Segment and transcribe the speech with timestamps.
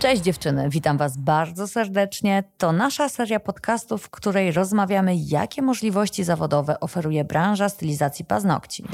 [0.00, 2.44] Cześć dziewczyny, witam Was bardzo serdecznie.
[2.58, 8.84] To nasza seria podcastów, w której rozmawiamy, jakie możliwości zawodowe oferuje branża stylizacji paznokci.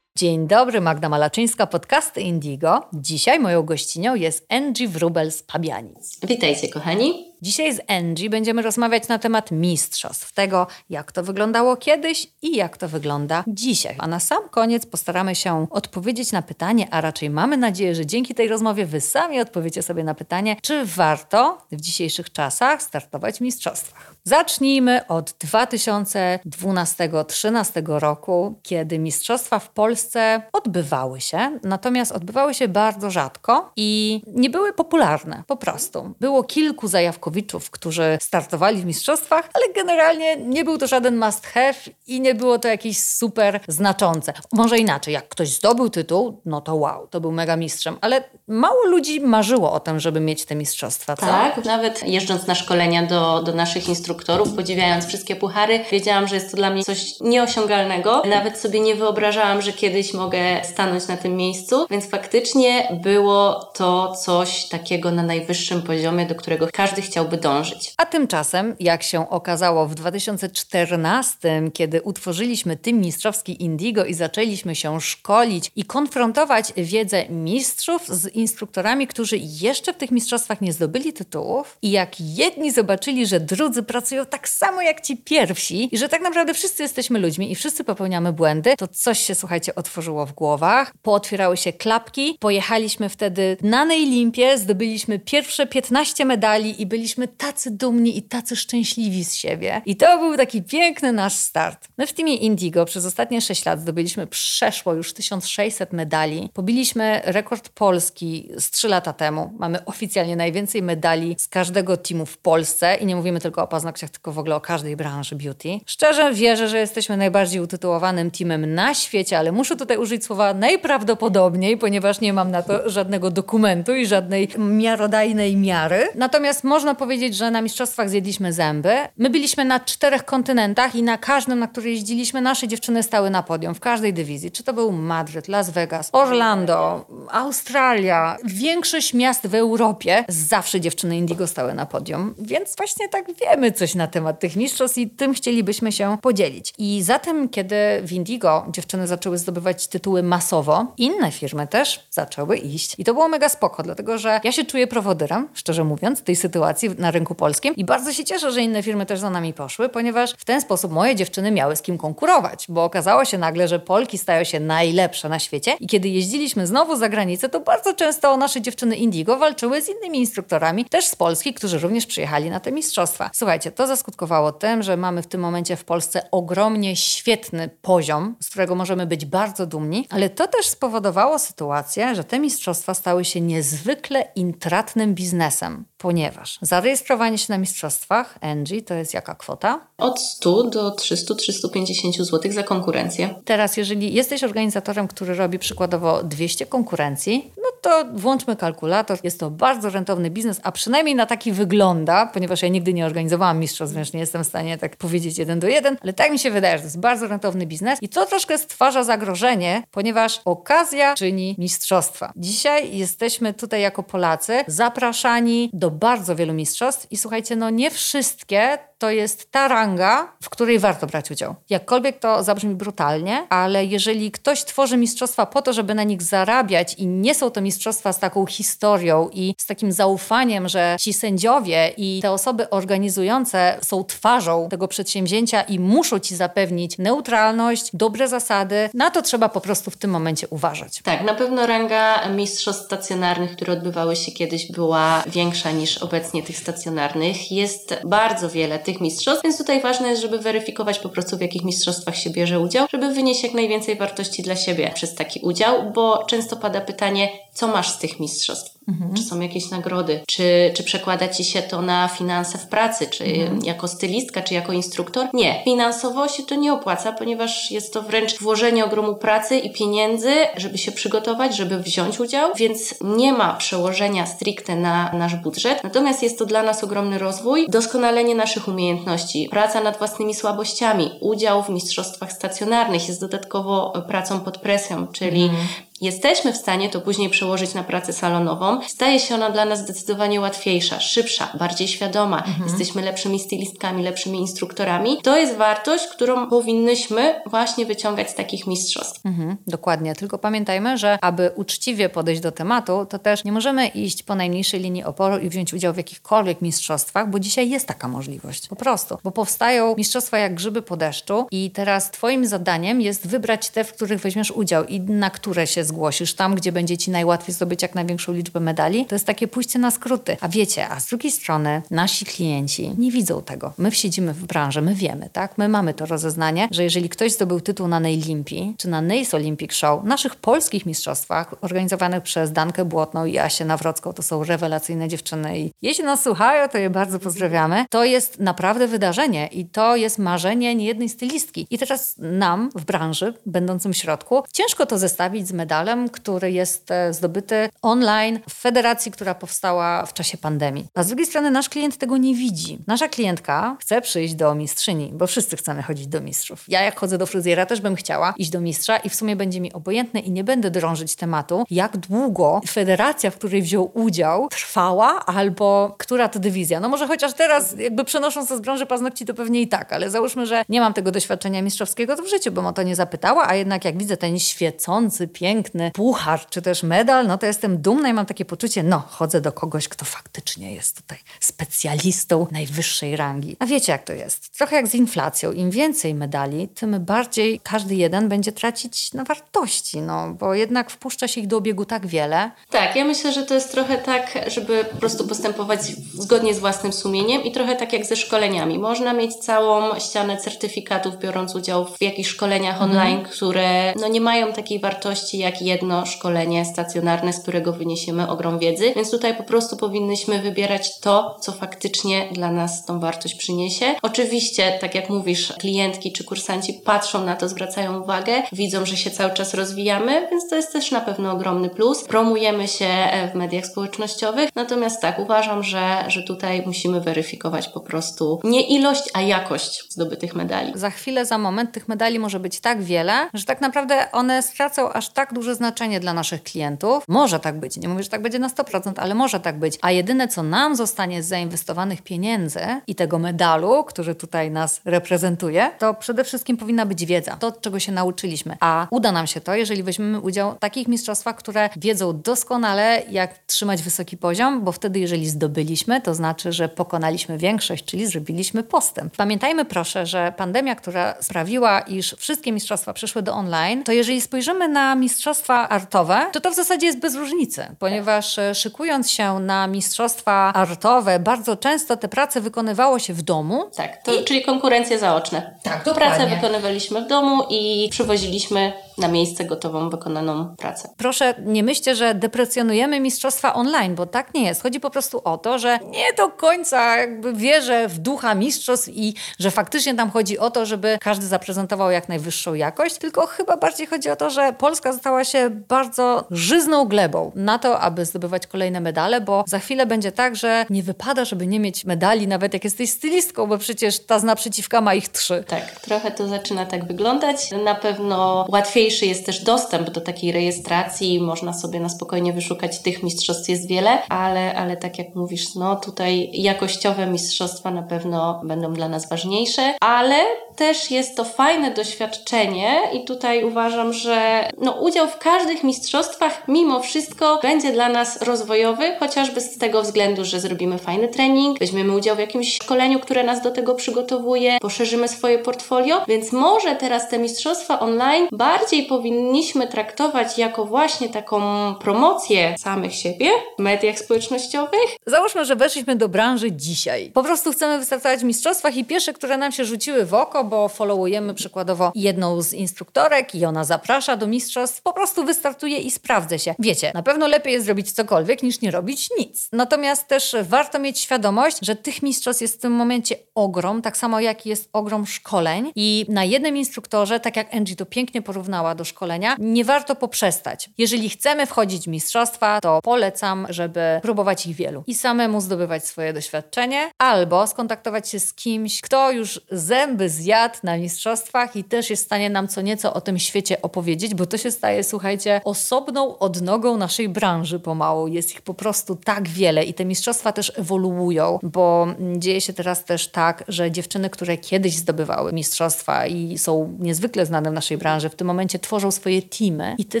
[0.18, 2.80] Dzień dobry, Magda Malaczyńska, podcasty Indigo.
[2.92, 6.20] Dzisiaj moją gościnią jest Angie Wrubel z Pabianic.
[6.26, 7.33] Witajcie kochani.
[7.44, 12.76] Dzisiaj z Angie będziemy rozmawiać na temat mistrzostw, tego jak to wyglądało kiedyś i jak
[12.76, 13.94] to wygląda dzisiaj.
[13.98, 18.34] A na sam koniec postaramy się odpowiedzieć na pytanie, a raczej mamy nadzieję, że dzięki
[18.34, 23.40] tej rozmowie wy sami odpowiecie sobie na pytanie, czy warto w dzisiejszych czasach startować w
[23.40, 24.14] mistrzostwach.
[24.24, 33.72] Zacznijmy od 2012-2013 roku, kiedy mistrzostwa w Polsce odbywały się, natomiast odbywały się bardzo rzadko
[33.76, 36.14] i nie były popularne po prostu.
[36.20, 36.88] Było kilku
[37.34, 41.74] zajawków którzy startowali w mistrzostwach, ale generalnie nie był to żaden must have
[42.06, 44.32] i nie było to jakieś super znaczące.
[44.52, 48.84] Może inaczej, jak ktoś zdobył tytuł, no to wow, to był mega mistrzem, ale mało
[48.86, 51.16] ludzi marzyło o tym, żeby mieć te mistrzostwa.
[51.16, 51.26] Co?
[51.26, 56.50] Tak, nawet jeżdżąc na szkolenia do, do naszych instruktorów, podziwiając wszystkie puchary, wiedziałam, że jest
[56.50, 58.22] to dla mnie coś nieosiągalnego.
[58.30, 64.12] Nawet sobie nie wyobrażałam, że kiedyś mogę stanąć na tym miejscu, więc faktycznie było to
[64.12, 67.94] coś takiego na najwyższym poziomie, do którego każdy chciał chciałby dążyć.
[67.96, 75.00] A tymczasem, jak się okazało w 2014, kiedy utworzyliśmy Team Mistrzowski Indigo i zaczęliśmy się
[75.00, 81.78] szkolić i konfrontować wiedzę mistrzów z instruktorami, którzy jeszcze w tych mistrzostwach nie zdobyli tytułów
[81.82, 86.22] i jak jedni zobaczyli, że drudzy pracują tak samo jak ci pierwsi i że tak
[86.22, 90.92] naprawdę wszyscy jesteśmy ludźmi i wszyscy popełniamy błędy, to coś się, słuchajcie, otworzyło w głowach,
[91.02, 97.70] pootwierały się klapki, pojechaliśmy wtedy na Nejlimpie, zdobyliśmy pierwsze 15 medali i byliśmy byliśmy tacy
[97.70, 99.82] dumni i tacy szczęśliwi z siebie.
[99.86, 101.88] I to był taki piękny nasz start.
[101.98, 106.48] My w teamie Indigo przez ostatnie 6 lat zdobyliśmy przeszło już 1600 medali.
[106.54, 109.52] Pobiliśmy rekord Polski z 3 lata temu.
[109.58, 114.10] Mamy oficjalnie najwięcej medali z każdego teamu w Polsce i nie mówimy tylko o paznokciach,
[114.10, 115.80] tylko w ogóle o każdej branży beauty.
[115.86, 121.78] Szczerze wierzę, że jesteśmy najbardziej utytułowanym teamem na świecie, ale muszę tutaj użyć słowa najprawdopodobniej,
[121.78, 126.08] ponieważ nie mam na to żadnego dokumentu i żadnej miarodajnej miary.
[126.14, 128.94] Natomiast można powiedzieć, że na mistrzostwach zjedliśmy zęby.
[129.16, 133.42] My byliśmy na czterech kontynentach i na każdym, na który jeździliśmy, nasze dziewczyny stały na
[133.42, 134.50] podium w każdej dywizji.
[134.50, 141.46] Czy to był Madryt, Las Vegas, Orlando, Australia, większość miast w Europie, zawsze dziewczyny Indigo
[141.46, 142.34] stały na podium.
[142.38, 146.74] Więc właśnie tak wiemy coś na temat tych mistrzostw i tym chcielibyśmy się podzielić.
[146.78, 152.94] I zatem, kiedy w Indigo dziewczyny zaczęły zdobywać tytuły masowo, inne firmy też zaczęły iść.
[152.98, 156.83] I to było mega spoko, dlatego że ja się czuję prowodyrem, szczerze mówiąc, tej sytuacji
[156.98, 160.34] na rynku polskim i bardzo się cieszę, że inne firmy też za nami poszły, ponieważ
[160.38, 164.18] w ten sposób moje dziewczyny miały z kim konkurować, bo okazało się nagle, że Polki
[164.18, 168.60] stają się najlepsze na świecie i kiedy jeździliśmy znowu za granicę, to bardzo często nasze
[168.60, 173.30] dziewczyny Indigo walczyły z innymi instruktorami, też z Polski, którzy również przyjechali na te mistrzostwa.
[173.32, 178.50] Słuchajcie, to zaskutkowało tym, że mamy w tym momencie w Polsce ogromnie świetny poziom, z
[178.50, 183.40] którego możemy być bardzo dumni, ale to też spowodowało sytuację, że te mistrzostwa stały się
[183.40, 189.80] niezwykle intratnym biznesem, ponieważ za Zarejestrowanie się na mistrzostwach Angie to jest jaka kwota?
[189.98, 193.34] Od 100 do 300-350 zł za konkurencję.
[193.44, 199.18] Teraz, jeżeli jesteś organizatorem, który robi przykładowo 200 konkurencji, no to włączmy kalkulator.
[199.22, 203.58] Jest to bardzo rentowny biznes, a przynajmniej na taki wygląda, ponieważ ja nigdy nie organizowałam
[203.58, 206.50] mistrzostw, więc nie jestem w stanie tak powiedzieć jeden do jeden, ale tak mi się
[206.50, 211.54] wydaje, że to jest bardzo rentowny biznes i to troszkę stwarza zagrożenie, ponieważ okazja czyni
[211.58, 212.32] mistrzostwa.
[212.36, 218.78] Dzisiaj jesteśmy tutaj jako Polacy zapraszani do bardzo wielu mistrzostw i słuchajcie, no nie wszystkie
[219.04, 221.54] to jest ta ranga, w której warto brać udział.
[221.70, 226.94] Jakkolwiek to zabrzmi brutalnie, ale jeżeli ktoś tworzy mistrzostwa po to, żeby na nich zarabiać
[226.94, 231.92] i nie są to mistrzostwa z taką historią i z takim zaufaniem, że ci sędziowie
[231.96, 238.90] i te osoby organizujące są twarzą tego przedsięwzięcia i muszą ci zapewnić neutralność, dobre zasady,
[238.94, 241.00] na to trzeba po prostu w tym momencie uważać.
[241.02, 246.56] Tak, na pewno ranga mistrzostw stacjonarnych, które odbywały się kiedyś, była większa niż obecnie tych
[246.56, 247.52] stacjonarnych.
[247.52, 251.64] Jest bardzo wiele tych mistrzostw, więc tutaj ważne jest, żeby weryfikować po prostu w jakich
[251.64, 256.24] mistrzostwach się bierze udział, żeby wynieść jak najwięcej wartości dla siebie przez taki udział, bo
[256.24, 258.73] często pada pytanie, co masz z tych mistrzostw?
[258.88, 259.14] Mhm.
[259.14, 260.20] Czy są jakieś nagrody?
[260.26, 263.06] Czy, czy przekłada Ci się to na finanse w pracy?
[263.06, 263.64] Czy mhm.
[263.64, 265.26] jako stylistka, czy jako instruktor?
[265.34, 265.62] Nie.
[265.64, 270.78] Finansowo się to nie opłaca, ponieważ jest to wręcz włożenie ogromu pracy i pieniędzy, żeby
[270.78, 275.84] się przygotować, żeby wziąć udział, więc nie ma przełożenia stricte na nasz budżet.
[275.84, 281.62] Natomiast jest to dla nas ogromny rozwój, doskonalenie naszych umiejętności, praca nad własnymi słabościami, udział
[281.62, 285.66] w mistrzostwach stacjonarnych jest dodatkowo pracą pod presją, czyli mhm
[286.00, 290.40] jesteśmy w stanie to później przełożyć na pracę salonową, staje się ona dla nas zdecydowanie
[290.40, 292.38] łatwiejsza, szybsza, bardziej świadoma.
[292.38, 292.68] Mhm.
[292.68, 295.18] Jesteśmy lepszymi stylistkami, lepszymi instruktorami.
[295.22, 299.26] To jest wartość, którą powinnyśmy właśnie wyciągać z takich mistrzostw.
[299.26, 300.14] Mhm, dokładnie.
[300.14, 304.80] Tylko pamiętajmy, że aby uczciwie podejść do tematu, to też nie możemy iść po najmniejszej
[304.80, 308.68] linii oporu i wziąć udział w jakichkolwiek mistrzostwach, bo dzisiaj jest taka możliwość.
[308.68, 309.18] Po prostu.
[309.24, 313.92] Bo powstają mistrzostwa jak grzyby po deszczu i teraz Twoim zadaniem jest wybrać te, w
[313.92, 317.94] których weźmiesz udział i na które się zgłosisz, tam, gdzie będzie Ci najłatwiej zdobyć jak
[317.94, 319.06] największą liczbę medali.
[319.06, 320.36] To jest takie pójście na skróty.
[320.40, 323.72] A wiecie, a z drugiej strony nasi klienci nie widzą tego.
[323.78, 325.58] My siedzimy w branży, my wiemy, tak?
[325.58, 329.72] My mamy to rozeznanie, że jeżeli ktoś zdobył tytuł na Nejlimpi czy na Nace Olympic
[329.72, 335.58] Show, naszych polskich mistrzostwach organizowanych przez Dankę Błotną i Asię Nawrocką, to są rewelacyjne dziewczyny
[335.58, 337.84] i jeśli nas słuchają, to je bardzo pozdrawiamy.
[337.90, 341.66] To jest naprawdę wydarzenie i to jest marzenie niejednej stylistki.
[341.70, 346.90] I teraz nam w branży, będącym w środku, ciężko to zestawić z medalem, który jest
[346.90, 350.86] e, zdobyty online w federacji, która powstała w czasie pandemii.
[350.94, 352.78] A z drugiej strony nasz klient tego nie widzi.
[352.86, 356.64] Nasza klientka chce przyjść do mistrzyni, bo wszyscy chcemy chodzić do mistrzów.
[356.68, 359.60] Ja jak chodzę do fryzjera też bym chciała iść do mistrza i w sumie będzie
[359.60, 365.26] mi obojętne i nie będę drążyć tematu, jak długo federacja, w której wziął udział, trwała
[365.26, 366.80] albo która to dywizja.
[366.80, 370.10] No może chociaż teraz jakby przenosząc to z branży paznokci to pewnie i tak, ale
[370.10, 373.48] załóżmy, że nie mam tego doświadczenia mistrzowskiego, to w życiu bym o to nie zapytała,
[373.48, 375.63] a jednak jak widzę ten świecący, piękny
[375.94, 379.52] puchar czy też medal, no to jestem dumna i mam takie poczucie, no chodzę do
[379.52, 383.56] kogoś, kto faktycznie jest tutaj specjalistą najwyższej rangi.
[383.58, 384.58] A wiecie jak to jest?
[384.58, 385.52] Trochę jak z inflacją.
[385.52, 391.28] Im więcej medali, tym bardziej każdy jeden będzie tracić na wartości, no bo jednak wpuszcza
[391.28, 392.50] się ich do obiegu tak wiele.
[392.70, 395.80] Tak, ja myślę, że to jest trochę tak, żeby po prostu postępować
[396.14, 398.78] zgodnie z własnym sumieniem i trochę tak jak ze szkoleniami.
[398.78, 402.90] Można mieć całą ścianę certyfikatów, biorąc udział w jakichś szkoleniach mhm.
[402.90, 408.58] online, które no, nie mają takiej wartości jak jedno szkolenie stacjonarne, z którego wyniesiemy ogrom
[408.58, 413.94] wiedzy, więc tutaj po prostu powinnyśmy wybierać to, co faktycznie dla nas tą wartość przyniesie.
[414.02, 419.10] Oczywiście, tak jak mówisz, klientki czy kursanci patrzą na to, zwracają uwagę, widzą, że się
[419.10, 422.04] cały czas rozwijamy, więc to jest też na pewno ogromny plus.
[422.04, 427.80] Promujemy się e, w mediach społecznościowych, natomiast tak, uważam, że, że tutaj musimy weryfikować po
[427.80, 430.72] prostu nie ilość, a jakość zdobytych medali.
[430.74, 434.92] Za chwilę, za moment tych medali może być tak wiele, że tak naprawdę one stracą
[434.92, 437.04] aż tak duże znaczenie dla naszych klientów.
[437.08, 439.78] Może tak być, nie mówię, że tak będzie na 100%, ale może tak być.
[439.82, 445.70] A jedyne, co nam zostanie z zainwestowanych pieniędzy i tego medalu, który tutaj nas reprezentuje,
[445.78, 447.36] to przede wszystkim powinna być wiedza.
[447.36, 448.56] To, czego się nauczyliśmy.
[448.60, 453.38] A uda nam się to, jeżeli weźmiemy udział w takich mistrzostwach, które wiedzą doskonale, jak
[453.46, 459.16] trzymać wysoki poziom, bo wtedy, jeżeli zdobyliśmy, to znaczy, że pokonaliśmy większość, czyli zrobiliśmy postęp.
[459.16, 464.68] Pamiętajmy proszę, że pandemia, która sprawiła, iż wszystkie mistrzostwa przeszły do online, to jeżeli spojrzymy
[464.68, 465.33] na mistrzostwa
[465.68, 471.18] artowe, to to w zasadzie jest bez różnicy, ponieważ e, szykując się na mistrzostwa artowe,
[471.18, 473.70] bardzo często te prace wykonywało się w domu.
[473.76, 474.24] Tak, to, i...
[474.24, 475.58] czyli konkurencje zaoczne.
[475.62, 476.16] Tak, dokładnie.
[476.16, 480.88] Pracę wykonywaliśmy w domu i przywoziliśmy na miejsce gotową, wykonaną pracę.
[480.96, 484.62] Proszę, nie myślcie, że deprecjonujemy mistrzostwa online, bo tak nie jest.
[484.62, 489.14] Chodzi po prostu o to, że nie do końca jakby wierzę w ducha mistrzostw i
[489.38, 493.86] że faktycznie tam chodzi o to, żeby każdy zaprezentował jak najwyższą jakość, tylko chyba bardziej
[493.86, 498.80] chodzi o to, że Polska stała się bardzo żyzną glebą na to, aby zdobywać kolejne
[498.80, 502.64] medale, bo za chwilę będzie tak, że nie wypada, żeby nie mieć medali, nawet jak
[502.64, 505.44] jesteś stylistką, bo przecież ta z naprzeciwka ma ich trzy.
[505.48, 507.50] Tak, trochę to zaczyna tak wyglądać.
[507.64, 508.46] Na pewno
[508.84, 513.68] łatwiejszy jest też dostęp do takiej rejestracji, można sobie na spokojnie wyszukać tych mistrzostw jest
[513.68, 519.08] wiele, ale, ale tak jak mówisz, no tutaj jakościowe mistrzostwa na pewno będą dla nas
[519.08, 520.16] ważniejsze, ale
[520.56, 526.80] też jest to fajne doświadczenie i tutaj uważam, że no, udział w każdych mistrzostwach mimo
[526.80, 532.16] wszystko będzie dla nas rozwojowy, chociażby z tego względu, że zrobimy fajny trening, weźmiemy udział
[532.16, 537.18] w jakimś szkoleniu, które nas do tego przygotowuje, poszerzymy swoje portfolio, więc może teraz te
[537.18, 541.40] mistrzostwa online bardziej powinniśmy traktować jako właśnie taką
[541.74, 544.96] promocję samych siebie w mediach społecznościowych.
[545.06, 547.10] Załóżmy, że weszliśmy do branży dzisiaj.
[547.14, 550.68] Po prostu chcemy wystartować w mistrzostwach i pierwsze, które nam się rzuciły w oko, bo
[550.68, 556.38] followujemy przykładowo jedną z instruktorek i ona zaprasza do mistrzostw, po prostu wystartuje i sprawdzę
[556.38, 556.54] się.
[556.58, 559.48] Wiecie, na pewno lepiej jest zrobić cokolwiek niż nie robić nic.
[559.52, 564.20] Natomiast też warto mieć świadomość, że tych mistrzostw jest w tym momencie ogrom, tak samo
[564.20, 568.84] jak jest ogrom szkoleń i na jednym instruktorze, tak jak Angie to pięknie porównała do
[568.84, 570.70] szkolenia, nie warto poprzestać.
[570.78, 576.12] Jeżeli chcemy wchodzić w mistrzostwa, to polecam, żeby próbować ich wielu i samemu zdobywać swoje
[576.12, 582.02] doświadczenie, albo skontaktować się z kimś, kto już zęby zjadł na mistrzostwach i też jest
[582.02, 586.18] w stanie nam co nieco o tym świecie opowiedzieć, bo to się staje, słuchajcie, osobną
[586.18, 588.08] odnogą naszej branży pomału.
[588.08, 591.86] Jest ich po prostu tak wiele i te mistrzostwa też ewoluują, bo
[592.16, 597.50] dzieje się teraz też tak, że dziewczyny, które kiedyś zdobywały mistrzostwa i są niezwykle znane
[597.50, 600.00] w naszej branży, w tym momencie tworzą swoje teamy i te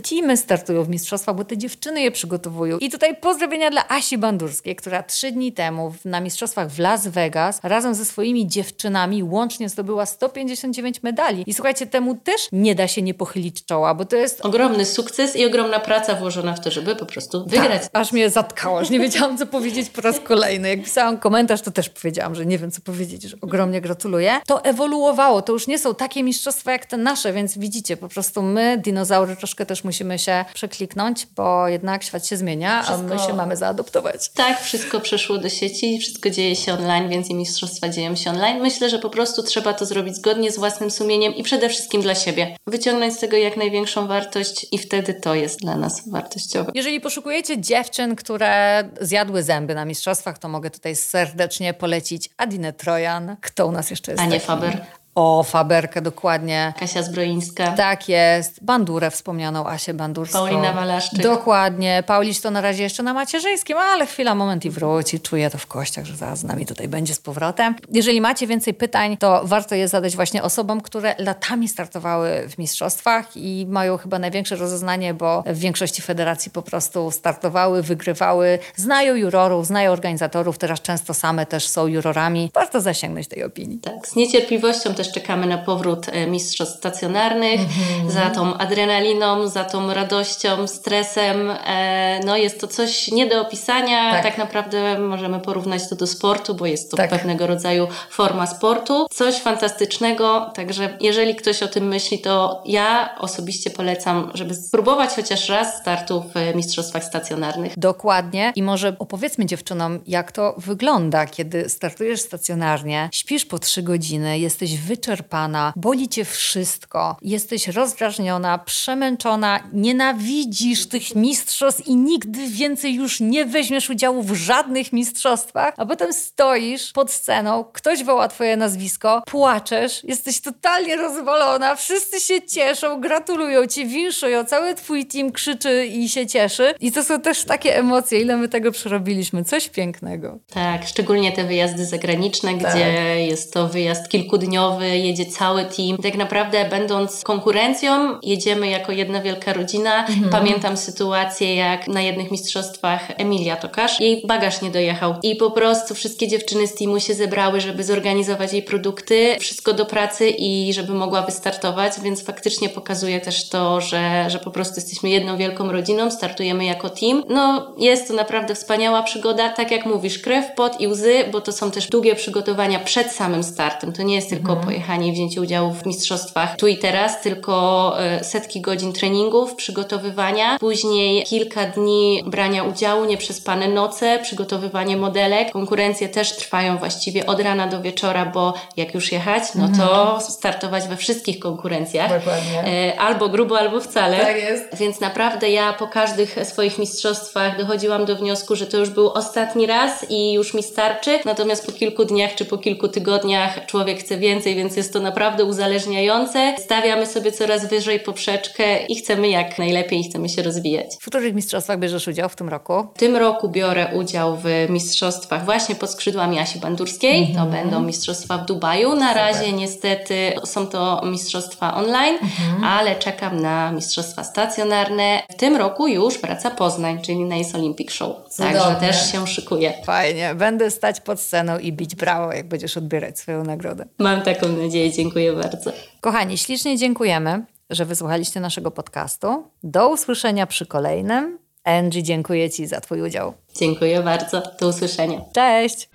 [0.00, 2.78] teamy startują w mistrzostwach, bo te dziewczyny je przygotowują.
[2.78, 7.60] I tutaj pozdrowienia dla Asi Bandurskiej, która trzy dni temu na mistrzostwach w Las Vegas
[7.62, 11.44] razem ze swoimi dziewczynami łącznie zdobyła 159 medali.
[11.46, 15.36] I słuchajcie, temu też nie da się nie pochylić czoła, bo to jest ogromny sukces
[15.36, 17.82] i ogromna praca włożona w to, żeby po prostu wygrać.
[17.82, 20.68] Tak, aż mnie zatkało, aż nie wiedziałam, co powiedzieć po raz kolejny.
[20.68, 24.40] Jak pisałam komentarz, to też powiedziałam, że nie wiem, co powiedzieć, ogromnie gratuluję.
[24.46, 28.42] To ewoluowało, to już nie są takie mistrzostwa jak te nasze, więc widzicie, po prostu
[28.42, 33.10] my, dinozaury, troszkę też musimy się przekliknąć, bo jednak świat się zmienia, wszystko...
[33.10, 34.30] a my się mamy zaadoptować.
[34.30, 38.62] Tak, wszystko przeszło do sieci, wszystko dzieje się online, więc i mistrzostwa dzieją się online.
[38.62, 42.14] Myślę, że po prostu trzeba to zrobić zgodnie z własnym sumieniem i przede wszystkim dla
[42.14, 42.56] siebie.
[42.66, 46.72] Wyciągnąć z tego jak największą wartość i wtedy to jest dla nas wartościowe.
[46.74, 52.72] Jeżeli poszukujecie dziewczyn, które zjadły zęby na mistrzostwach, to mogę tutaj serdecznie polecić Adinę
[53.04, 53.36] Trojan.
[53.40, 54.22] Kto u nas jeszcze jest?
[54.22, 54.84] Anię Faber.
[55.14, 56.74] O, Faberkę, dokładnie.
[56.78, 57.72] Kasia Zbroińska.
[57.72, 58.64] Tak jest.
[58.64, 60.38] Bandurę wspomnianą, Asię Bandurską.
[60.38, 61.22] Paulina Walaszczyk.
[61.22, 62.02] Dokładnie.
[62.06, 65.20] Pauliś to na razie jeszcze na macierzyńskim, ale chwila, moment i wróci.
[65.20, 67.74] Czuję to w kościach, że zaraz z nami tutaj będzie z powrotem.
[67.90, 73.36] Jeżeli macie więcej pytań, to warto je zadać właśnie osobom, które latami startowały w mistrzostwach
[73.36, 79.66] i mają chyba największe rozeznanie, bo w większości federacji po prostu startowały, wygrywały, znają jurorów,
[79.66, 82.50] znają organizatorów, teraz często same też są jurorami.
[82.54, 83.78] Warto zasięgnąć tej opinii.
[83.78, 88.10] Tak, z niecierpliwością też też czekamy na powrót e, mistrzostw stacjonarnych, mm-hmm.
[88.10, 91.50] za tą adrenaliną, za tą radością, stresem.
[91.50, 94.12] E, no jest to coś nie do opisania.
[94.12, 94.22] Tak.
[94.22, 97.10] tak naprawdę możemy porównać to do sportu, bo jest to tak.
[97.10, 99.06] pewnego rodzaju forma sportu.
[99.10, 105.48] Coś fantastycznego, także jeżeli ktoś o tym myśli, to ja osobiście polecam, żeby spróbować chociaż
[105.48, 107.78] raz startu w mistrzostwach stacjonarnych.
[107.78, 108.52] Dokładnie.
[108.56, 114.78] I może opowiedzmy dziewczynom, jak to wygląda, kiedy startujesz stacjonarnie, śpisz po trzy godziny, jesteś
[114.78, 123.20] wy wyczerpana, boli cię wszystko, jesteś rozdrażniona, przemęczona, nienawidzisz tych mistrzostw i nigdy więcej już
[123.20, 129.22] nie weźmiesz udziału w żadnych mistrzostwach, a potem stoisz pod sceną, ktoś woła twoje nazwisko,
[129.26, 136.08] płaczesz, jesteś totalnie rozwalona, wszyscy się cieszą, gratulują ci, winszują, cały twój team krzyczy i
[136.08, 136.74] się cieszy.
[136.80, 139.44] I to są też takie emocje, ile my tego przerobiliśmy.
[139.44, 140.38] Coś pięknego.
[140.54, 142.72] Tak, szczególnie te wyjazdy zagraniczne, tak.
[142.72, 145.98] gdzie jest to wyjazd kilkudniowy, jedzie cały team.
[145.98, 150.06] Tak naprawdę będąc konkurencją, jedziemy jako jedna wielka rodzina.
[150.06, 150.30] Mhm.
[150.30, 155.94] Pamiętam sytuację, jak na jednych mistrzostwach Emilia Tokarz, jej bagaż nie dojechał i po prostu
[155.94, 160.94] wszystkie dziewczyny z teamu się zebrały, żeby zorganizować jej produkty, wszystko do pracy i żeby
[160.94, 166.10] mogła wystartować, więc faktycznie pokazuje też to, że, że po prostu jesteśmy jedną wielką rodziną,
[166.10, 167.22] startujemy jako team.
[167.28, 171.52] No, jest to naprawdę wspaniała przygoda, tak jak mówisz, krew, pot i łzy, bo to
[171.52, 173.92] są też długie przygotowania przed samym startem.
[173.92, 177.94] To nie jest tylko mhm pojechanie i wzięcie udziału w mistrzostwach tu i teraz, tylko
[178.00, 185.52] e, setki godzin treningów, przygotowywania, później kilka dni brania udziału, nieprzespane noce, przygotowywanie modelek.
[185.52, 190.20] Konkurencje też trwają właściwie od rana do wieczora, bo jak już jechać, no to mhm.
[190.20, 192.18] startować we wszystkich konkurencjach.
[192.18, 192.64] Dokładnie.
[192.66, 194.18] E, albo grubo, albo wcale.
[194.18, 194.76] Tak jest.
[194.78, 199.66] Więc naprawdę ja po każdych swoich mistrzostwach dochodziłam do wniosku, że to już był ostatni
[199.66, 201.18] raz i już mi starczy.
[201.24, 205.44] Natomiast po kilku dniach czy po kilku tygodniach człowiek chce więcej, więc jest to naprawdę
[205.44, 206.54] uzależniające.
[206.58, 210.86] Stawiamy sobie coraz wyżej poprzeczkę i chcemy jak najlepiej i chcemy się rozwijać.
[211.00, 212.86] W których mistrzostwach bierzesz udział w tym roku?
[212.94, 217.16] W tym roku biorę udział w mistrzostwach właśnie pod skrzydłami Asi Bandurskiej.
[217.16, 217.34] Mm -hmm.
[217.34, 217.62] To mhm.
[217.62, 218.94] będą mistrzostwa w Dubaju.
[218.94, 219.16] Na Super.
[219.16, 222.66] razie niestety są to mistrzostwa online, mm -hmm.
[222.66, 225.22] ale czekam na mistrzostwa stacjonarne.
[225.30, 228.16] W tym roku już wraca Poznań, czyli Nice Olympic Show.
[228.28, 228.60] Cudownie.
[228.60, 229.72] Także też się szykuję.
[229.84, 230.34] Fajnie.
[230.34, 233.84] Będę stać pod sceną i bić brawo, jak będziesz odbierać swoją nagrodę.
[233.98, 234.92] Mam taką nadzieję.
[234.92, 235.72] Dziękuję bardzo.
[236.00, 239.44] Kochani, ślicznie dziękujemy, że wysłuchaliście naszego podcastu.
[239.62, 241.38] Do usłyszenia przy kolejnym.
[241.64, 243.32] Angie, dziękuję Ci za Twój udział.
[243.56, 244.42] Dziękuję bardzo.
[244.60, 245.20] Do usłyszenia.
[245.34, 245.88] Cześć!